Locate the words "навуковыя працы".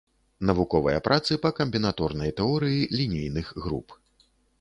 0.49-1.35